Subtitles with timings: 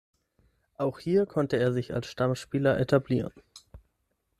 [0.79, 3.33] Auch hier konnte er sich als Stammspieler etablieren.